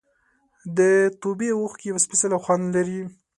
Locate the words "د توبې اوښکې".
0.77-1.85